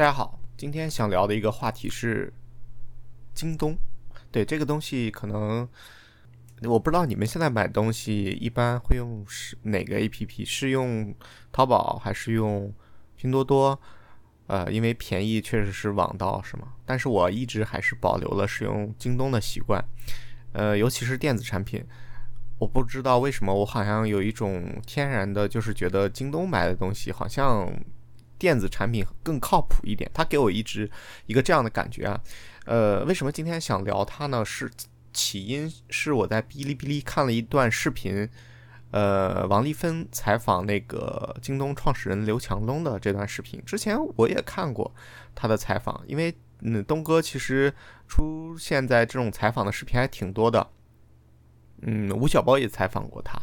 [0.00, 2.32] 大家好，今天想聊的一个话题是
[3.34, 3.76] 京东。
[4.32, 5.68] 对这个东西，可能
[6.62, 10.42] 我不知道你们现在买东西一般会用是哪个 APP？
[10.42, 11.14] 是用
[11.52, 12.72] 淘宝还是用
[13.14, 13.78] 拼多多？
[14.46, 16.68] 呃，因为便宜确实是网道，是吗？
[16.86, 19.84] 但是我一直还是保留了使用京东的习惯。
[20.54, 21.84] 呃，尤其是电子产品，
[22.58, 27.70] 我不知道为什么，我好像有一种天然的，就是觉得京东买的东西好像。
[28.40, 30.90] 电子产品更靠谱一点，它给我一直
[31.26, 32.18] 一个这样的感觉啊。
[32.64, 34.42] 呃，为什么今天想聊它呢？
[34.42, 34.70] 是
[35.12, 38.26] 起因是我在哔哩哔哩看了一段视频，
[38.92, 43.62] 呃，王丽芬采访那个京东创始人刘强东的这段视频。
[43.66, 44.90] 之前我也看过
[45.34, 47.72] 他的采访，因为嗯，东哥其实
[48.08, 50.66] 出现在这种采访的视频还挺多的。
[51.82, 53.38] 嗯，吴晓波也采访过他，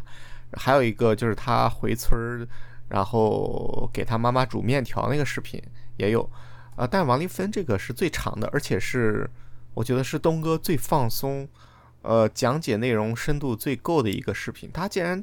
[0.53, 2.47] 还有一个就是他回村儿。
[2.89, 5.61] 然后给他妈妈煮面条那个视频
[5.97, 6.29] 也有，
[6.77, 9.29] 啊，但王丽芬这个是最长的，而且是
[9.73, 11.47] 我觉得是东哥最放松，
[12.01, 14.71] 呃，讲解内容深度最够的一个视频。
[14.71, 15.21] 他竟然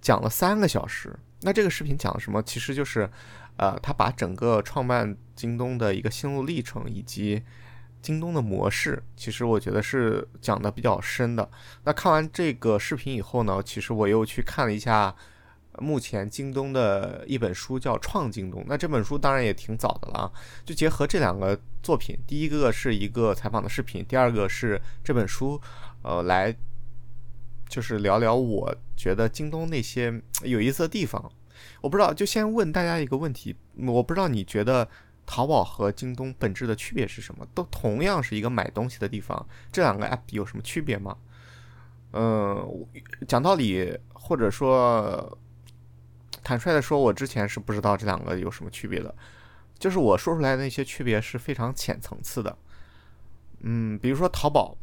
[0.00, 2.42] 讲了三个小时，那这个视频讲了什么？
[2.42, 3.08] 其实就是，
[3.56, 7.42] 呃，他把整个创办京东的一个心路历程以及
[8.02, 11.48] 京东的模式，其实我觉得是讲的比较深的。
[11.84, 15.14] 那看完这个视频以后呢，其实我又去看了一下。
[15.78, 20.32] 目前京东的一本书叫《创京东》，那这本书当然也挺早的了啊。
[20.64, 25.60] 就结合这两个作品，第一个是一个采访的视频，第二个是这本书，
[26.02, 26.54] 呃，来
[27.68, 31.30] 就是聊聊我觉得京东那些有意思的地方。
[31.80, 34.88] 我不知道，就先问大家一个问题，我不知道你觉得
[35.26, 37.46] 淘宝和京东本质的区别是什么？
[37.54, 41.16] 都同样是一个买东西的地方，这两个 app 有什么区别吗？
[42.12, 42.86] 嗯，
[43.28, 45.38] 讲道理，或者说。
[46.46, 49.12] 坦率的说，我之前是不知道这两个有什么区别的，
[49.80, 52.56] 就是我说出来的那些区别是非常浅层次的。
[53.62, 54.76] 嗯，比如说淘宝，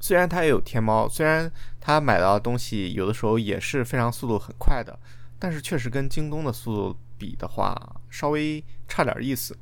[0.00, 1.48] 虽然它也有天猫，虽然
[1.80, 4.98] 它买到的东西有的时候也是非常速度很快的，
[5.38, 7.80] 但是确实跟京东的速度比的话，
[8.10, 9.56] 稍微差点意思。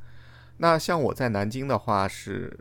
[0.56, 2.58] 那像我在南京的话，是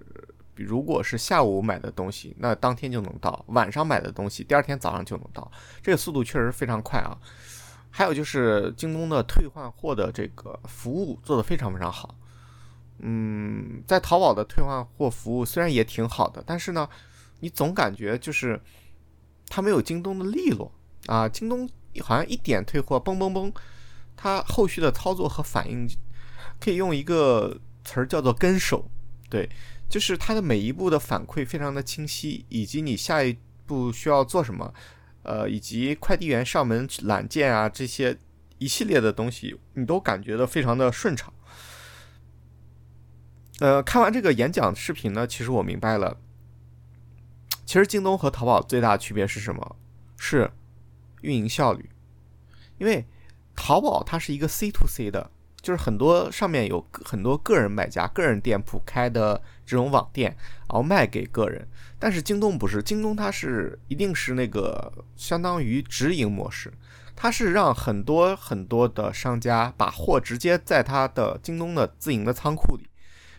[0.58, 5.50] 如果是下午买的东西，那当天就能到；晚上买的东西，第二天早上就能到，
[5.82, 7.18] 这个速度确实非常快啊。
[7.98, 12.14] 还有就是京东的退换货的这个服务做得非常非常好，
[13.00, 16.90] 嗯，在淘宝的退换货服务虽然也挺好的，但是呢，
[17.40, 18.60] 你总感觉就是
[19.48, 20.70] 它没有京东的利落
[21.06, 21.30] 啊。
[21.30, 21.70] 京东
[22.02, 23.50] 好像一点退货，嘣嘣嘣，
[24.18, 25.88] 它后续的操作和反应
[26.60, 28.92] 可以用一个词儿叫做跟手，
[29.30, 29.50] 对，
[29.88, 34.74] 就是它的每一步的反馈非常的清晰，以及你下一步需要做什么。
[35.26, 38.18] 呃，以及快递员上门揽件啊，这些
[38.60, 41.34] 一系列的东西，你都感觉到非常的顺畅。
[43.60, 46.18] 呃，看完这个演讲视频呢，其实我明白了，
[47.66, 49.76] 其实京东和淘宝最大的区别是什么？
[50.18, 50.52] 是
[51.22, 51.90] 运营效率。
[52.78, 53.06] 因为
[53.56, 55.32] 淘宝它是一个 C to C 的，
[55.66, 60.30] 就是很多上面有很多个人买家、个人店铺开的这种网店，
[60.70, 61.68] 然后卖给个人。
[61.98, 66.72] 但是京东不是，京东它是一定是那个相当于直营模式，
[67.16, 72.88] 它是让很多很多的商家把货直接在它的京东的自营的仓库里，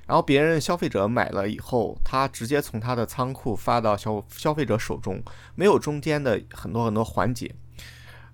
[0.08, 5.22] 然后别人消费者买了以后，他直接从他的仓库发到消消费者手中，
[5.54, 7.54] 没有中间的很多很多环节。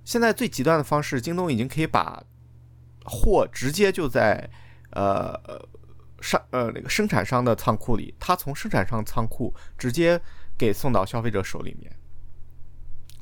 [0.02, 2.22] 现在最极端的方式，京东已经可以把
[3.04, 4.48] 货直接就在
[4.90, 5.68] 呃。
[6.24, 10.20] 上呃那个生产商的仓库里，他从生产商仓库直接
[10.56, 11.92] 给送到消费者手里面。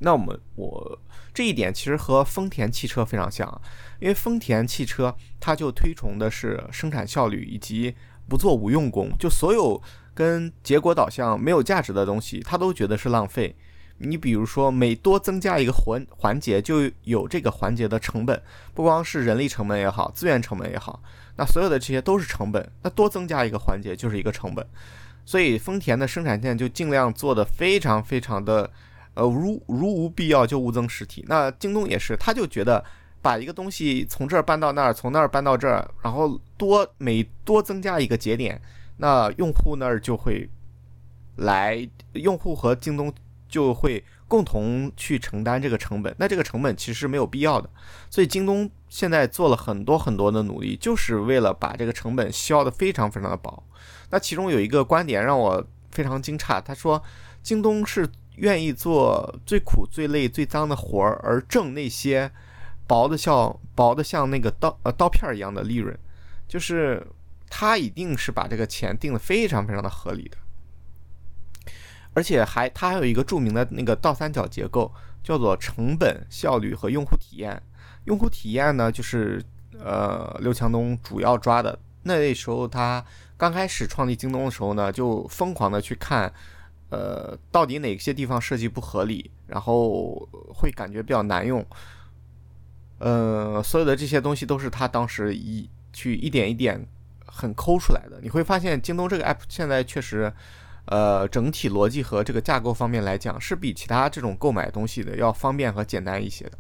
[0.00, 1.00] 那我们我
[1.32, 3.48] 这一点其实和丰田汽车非常像，
[4.00, 7.96] 因为丰田汽车它就推崇的是生产效率以及
[8.28, 9.82] 不做无用功，就所有
[10.12, 13.56] 跟结果导向没有价值的东西，他都觉得是浪费。
[14.02, 21.02] 你比如说，每多增加一个环环节，就有这个环节的成本，不光是人力成本也好，资源成本也好，
[21.36, 22.66] 那所有的这些都是成本。
[22.82, 24.66] 那多增加一个环节就是一个成本，
[25.26, 28.70] 所以丰田的生产线就尽量做的非常非常的，
[29.12, 31.22] 呃，如如无必要就勿增实体。
[31.28, 32.82] 那京东也是，他就觉得
[33.20, 38.58] 把一个东西从这儿搬到那儿，从那儿搬到这儿，然后多每多增加一个节点，
[38.96, 40.48] 那用户那儿就会
[41.36, 43.12] 来，用户和京东。
[43.50, 47.68] 就会共同去承担这个成本，那这个成本其实没有必要的，
[48.08, 53.62] 所以京东现在做了很多很多的努力，就是为了把这个成本削得非常非常的薄。
[54.10, 57.02] 那其中有一个观点让我非常惊诧，他说
[57.42, 62.30] 京东是愿意做最苦、最累、最脏的活儿，而挣那些
[62.86, 65.96] 薄的像薄的像那个刀呃刀片一样的利润，
[66.48, 67.06] 就是
[67.48, 70.36] 他一定是把这个钱定的非常非常的合理的，
[72.14, 74.92] 而且还他还有一个著名的那个倒三角结构，
[75.22, 77.62] 叫做成本、效率和用户体验。
[78.04, 79.42] 用户体验呢，就是
[79.78, 81.78] 呃刘强东主要抓的。
[82.02, 83.04] 那时候他
[83.36, 86.32] 刚开始创立京东的时候呢，就疯狂的去看，
[86.88, 91.64] 呃，到底哪些地方设计不合理，然后会感觉比较难用。
[92.98, 96.86] 呃，所有的这些东西都是他当时一去一点一点
[97.26, 98.18] 很抠出来的。
[98.22, 100.32] 你会发现，京东这个 app 现在确实，
[100.90, 106.58] 呃，整体逻辑和这个架构方面来讲，是比其他这种购买东西的要方便和简单一些的。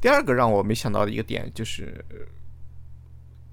[0.00, 2.04] 第二个让我没想到的一个点就是，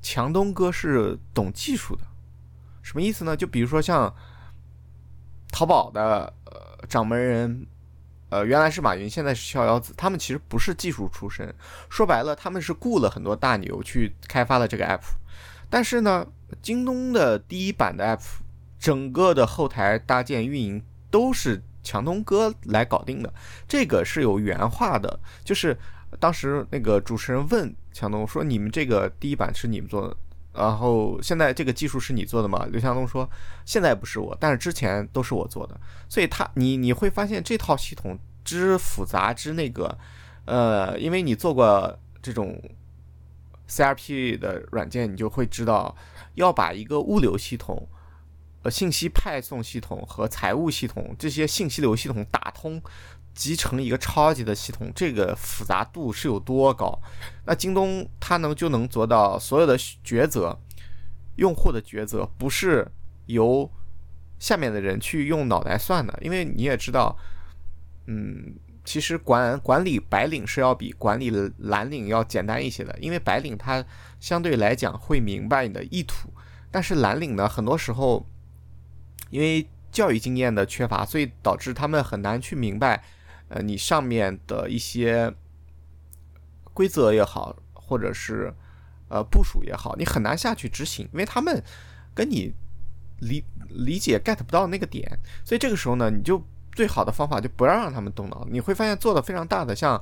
[0.02, 2.04] 强东哥是懂技术的，
[2.82, 3.36] 什么意思呢？
[3.36, 4.14] 就比如说像
[5.52, 7.68] 淘宝的呃掌门人。
[8.30, 11.54] 呃，原来是马云，现在是逍遥子，他们其实不是技术出身，
[11.92, 15.04] 说白了，他们是雇了很多大牛去开发了这个 app。
[15.70, 16.26] 但是呢，
[16.60, 18.24] 京东的第一版的 app，
[18.86, 20.80] 整个的后台搭建、运营
[21.10, 23.34] 都是强东哥来搞定的，
[23.68, 25.76] 这个是有原话的，就是
[26.20, 30.16] 当时那个主持人问强东说：“你们这个第一版是你们做的，
[30.54, 33.28] 然后现在这个技术是你做的吗？”刘强东说
[33.66, 35.76] ：“现在不是我，但是之前都是我做的。”
[36.08, 39.98] 所以他，你你会发现这套系统之复杂之那个，
[40.46, 42.62] 呃，因为你做过这种
[43.68, 45.96] CRP 的软件，你就会知道，
[46.36, 47.88] 要把一个物流系统、
[48.66, 52.82] 呃信息派送系统和财务系统这些信息流系统打通，
[53.36, 57.00] 集成一个超级的系统，这个复杂度是有多高？
[57.46, 60.60] 那京东它能就能做到所有的抉择，
[61.36, 62.92] 用户的抉择不是
[63.28, 63.72] 由。
[64.38, 67.18] 下面的人去用脑袋算的，因为你也知道，
[68.06, 68.54] 嗯，
[68.84, 73.84] 其实管管理白领是要比管理蓝领要简单一些的，因为白领他
[74.20, 76.30] 相对来讲会明白你的意图，
[76.70, 78.28] 但是蓝领呢，很多时候
[79.30, 83.04] 因为教育经验的缺乏，所以导致他们很难去明白，
[83.50, 85.34] 呃，你上面的一些
[86.74, 88.54] 规则也好，或者是
[89.10, 91.64] 呃部署也好，你很难下去执行，因为他们
[92.14, 92.54] 跟你。
[93.20, 95.10] 理理解 get 不到那个点，
[95.46, 98.46] 所以这个时候呢，你就最好的方法就不要让他们动脑。
[98.52, 100.00] 你会发现做的非常大的，像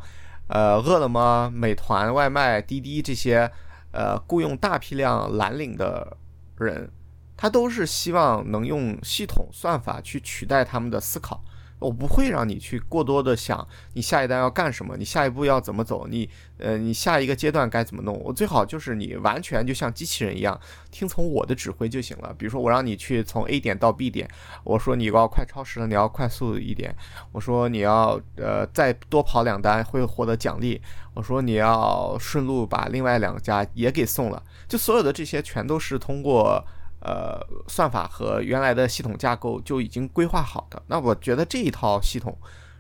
[0.48, 3.50] 呃饿了么、美团外卖、滴滴这些，
[3.92, 6.18] 呃雇佣大批量蓝领的
[6.58, 6.90] 人，
[7.36, 11.44] 他都是希望能用系统算法去取代他们的思考。
[11.80, 18.18] 我不会让你去过多的想你下一单要干什么，你下一步要怎么走，你呃你下一个阶段该怎么弄。
[18.24, 20.58] 我最好就是你完全就像机器人一样
[20.92, 22.34] 听从我的指挥就行了。
[22.38, 24.30] 比如说我让你去从 A 点到 B 点，
[24.64, 26.96] 我说你要快超时了，你要快速一点。
[27.34, 30.82] 我说你要呃再多跑两单会获得奖励。
[31.16, 34.42] 我说你要顺路把另外两家也给送了。
[34.70, 36.66] 就所有的这些全都是通过。
[37.06, 40.82] 呃，算法和原来的系统架构就已经规划好的。
[40.88, 42.38] 那我觉得这一套系统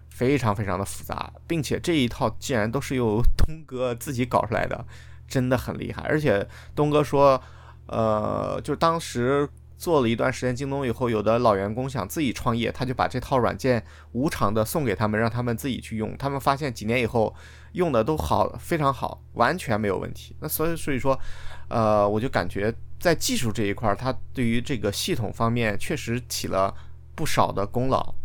[0.09, 4.85] 非常非常的复杂，并且这一套既然都是由东哥自己搞出来的，
[5.27, 6.03] 真的很厉害。
[6.03, 7.41] 而且东哥说，
[7.87, 16.17] 呃，就当时做了一段时间京东以后，有的老员工想自己创业，他就把这套软件无偿的送给他们，让他们自己去用。
[16.17, 17.33] 他们发现几年以后
[17.73, 20.35] 用的都好，非常好，完全没有问题。
[20.39, 21.19] 那所以所以说，
[21.69, 22.73] 呃，我就感觉。
[22.99, 26.73] 在技术这一块，它对于这个系统方面确实起了
[27.15, 28.15] 不少的功劳。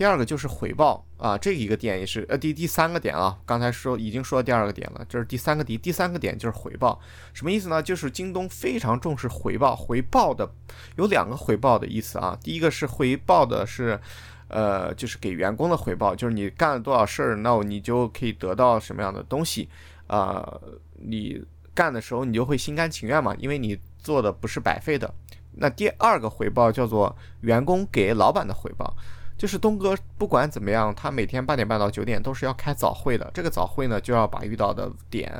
[0.00, 6.98] 第二个就是回报啊，这一个点也是呃第第三个点啊，刚才说已经说第二个点了，这是第三个第第三个点就是回报，
[7.34, 7.82] 什么意思呢？
[7.82, 10.50] 就是京东非常重视回报，回报的
[10.96, 14.00] 有两个回报的意思啊，第一个是回报的是，
[14.48, 19.68] 呃，就是给员工的回报，就是你干了多少事儿，那你就可以得到什么样的东西
[20.06, 20.58] 啊，
[20.94, 21.44] 你。
[21.72, 25.14] 干的时候你就会心甘情愿嘛，因为你做的不是白费的。
[25.52, 28.94] 那第二个回报叫做员工给老板的回报，
[29.40, 33.30] 就是东哥不管怎么样，他每天八点半到九点都是要开早会的。
[33.32, 35.32] 这个早会呢，就要把遇到的点、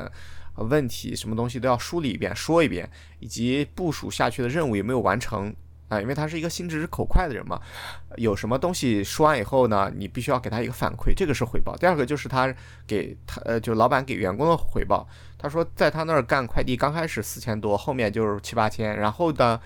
[0.55, 2.89] 问题什么东西都要梳理一遍，说一遍，
[3.19, 5.55] 以及部署下去的任务有没有完成。
[5.91, 7.61] 啊，因为他是一个心直口快的人嘛，
[8.17, 11.77] 有什么东西说完以后呢，你必须要给他一个反馈，这个是回报。
[11.77, 12.55] 第二个就是他
[12.87, 15.07] 给他呃，就老板给员工的回报。
[15.37, 19.61] 他说在他那儿干快递，刚开始四千多，后面就是七八千，然后呢，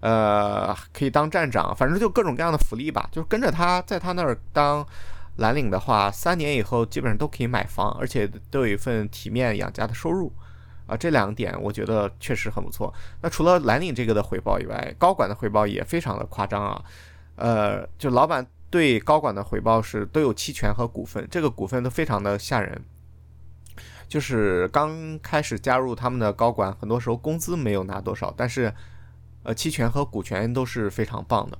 [0.00, 3.08] 呃，可以当站长，反正就各种各样的福利吧。
[3.12, 4.86] 就是跟着他在他那儿当
[5.36, 10.32] 蓝领的话，三年以后基本上都可以买房，而且都有一份体面养家的收入。
[10.86, 12.90] 啊，这两点我觉得确实很不错。
[13.20, 16.82] 那除了蓝领这个的回报以外，高管的回报也非常的夸张啊。
[17.36, 22.82] 呃，就老板对高管的回报是都有期权和股份，这个股份都非常的吓人。
[24.08, 28.72] 就是刚开始加入他们的高管，很多时候工资没有拿多少，但是
[29.48, 31.58] 呃，期权和股权都是非常棒的。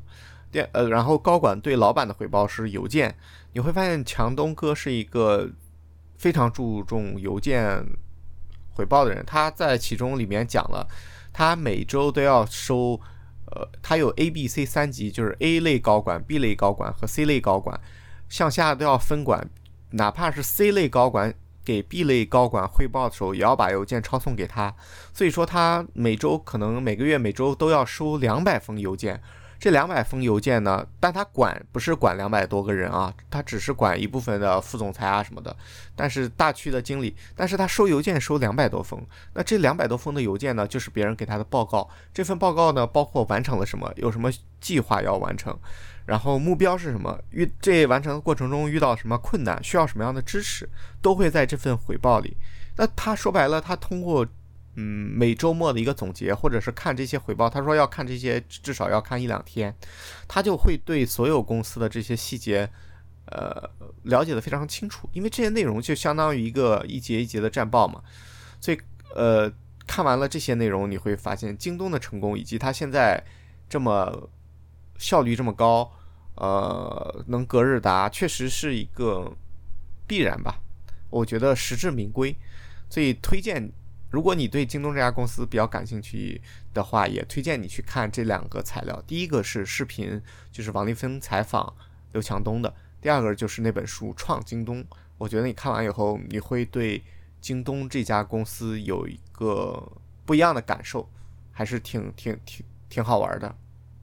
[0.53, 3.17] 第呃，然后高管对老板的回报是邮件，
[3.55, 5.49] 你会发现强东哥是一个
[6.19, 7.83] 非常注重邮件
[8.75, 9.25] 回报的人。
[9.27, 10.87] 他在其中里面讲了，
[11.33, 13.01] 他每周都要收，
[13.47, 17.81] 呃，他有 A、B、C 三级，就是 A 类高管、B 类高管和 C 类高管，
[18.29, 19.49] 向下都要分管，
[19.93, 21.35] 哪怕是 C 类高管。
[21.69, 24.75] 给 B 类高管汇报的时候，也要把邮件抄送给他，
[25.13, 29.21] 所以说他每周可能每个月每周都要收两百封邮件。
[29.59, 35.55] 这两百封邮件呢，但他管不是管两百多个人啊，他只是管一部分的副总裁啊什么的，
[35.97, 41.89] 但是大区的经理，但是他收邮件收两百多封，那这两百多封的邮件呢，就是别人给他的报告。
[42.15, 45.59] 这份报告呢，包括完成了什么，有什么计划要完成。
[46.07, 47.19] 然后目标是什么？
[47.31, 50.67] 遇这完成的过程中遇到什么困难，需要什么样的支持，
[51.03, 52.37] 都会在这份回报里。
[52.77, 54.25] 那他说白了，他通过
[54.81, 59.75] 嗯每周末的一个总结，或者是看这些回报，他说要看这些，至少要看一两天，
[60.29, 62.71] 他就会对所有公司的这些细节，
[63.27, 63.69] 呃
[64.05, 65.11] 了解的非常清楚。
[65.13, 68.01] 因为这些内容就相当于一个一节一节的战报嘛。
[68.61, 68.79] 所以
[69.17, 69.53] 呃
[69.87, 73.21] 看完了这些内容，你会发现京东的成功以及它现在
[73.69, 74.31] 这么
[74.97, 75.93] 效率这么高。
[76.41, 79.37] 呃，能隔日达确实是一个
[80.07, 80.61] 必然吧？
[81.11, 82.33] 我觉得实至名归，
[82.89, 83.69] 所以推荐，
[84.11, 86.41] 如果你对京东这家公司比较感兴趣
[86.73, 89.03] 的话，也推荐你去看这两个材料。
[89.07, 91.75] 第一个是视频，就是王立芬采访
[92.13, 92.73] 刘强东的；
[93.03, 94.83] 第二个就是那本书《创京东》。
[95.19, 97.03] 我觉得你看完以后，你会对
[97.41, 99.93] 京东这家公司有一个
[100.25, 101.09] 不一样的感受，
[101.53, 103.55] 还是挺挺挺挺好玩的。